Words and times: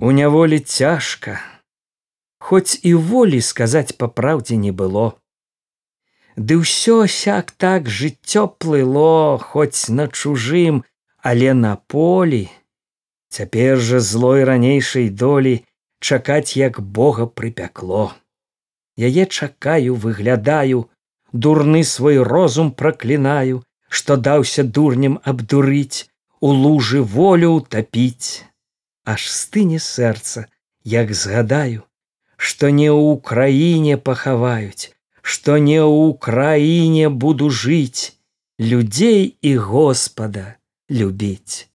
У 0.00 0.12
няволі 0.12 0.58
цяжка, 0.60 1.40
Хоць 2.38 2.80
і 2.82 2.94
волі 2.94 3.40
сказаць 3.42 3.92
па 3.98 4.06
праўдзе 4.08 4.56
не 4.56 4.70
было. 4.70 5.18
Ды 6.36 6.58
ўсё 6.62 7.10
сяк 7.10 7.50
так 7.50 7.90
жыццё 7.90 8.46
плыло, 8.46 9.42
хоць 9.42 9.90
на 9.90 10.06
чужым, 10.06 10.84
але 11.18 11.50
на 11.50 11.74
полі. 11.90 12.46
Цяпер 13.28 13.82
жа 13.82 13.98
злой 13.98 14.44
ранейшай 14.46 15.10
долі 15.10 15.66
чакаць, 15.98 16.54
як 16.54 16.80
Бога 16.80 17.26
прыпякло. 17.26 18.14
Яе 18.96 19.26
чакаю, 19.26 19.98
выглядаю, 19.98 20.86
дурны 21.32 21.82
свой 21.82 22.22
розум 22.22 22.70
праклінаю, 22.70 23.64
што 23.88 24.16
даўся 24.16 24.62
дурнем 24.62 25.18
абдурыць, 25.24 26.06
у 26.40 26.54
лужы 26.54 27.02
волю 27.02 27.50
утапіць. 27.58 28.47
Аж 29.08 29.24
стыне 29.32 29.78
сэрца, 29.80 30.44
як 30.84 31.12
згадаю, 31.16 31.84
што 32.36 32.68
не 32.68 32.88
ў 32.92 33.16
краіне 33.30 33.96
пахаваюць, 33.96 34.92
што 35.22 35.56
не 35.56 35.80
ў 35.80 36.12
краіне 36.26 37.08
буду 37.08 37.48
жыць, 37.48 38.12
людзей 38.60 39.22
і 39.40 39.56
Господа 39.70 40.44
любіць. 41.00 41.72